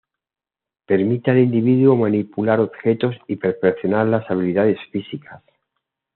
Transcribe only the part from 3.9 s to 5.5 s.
las habilidades físicas.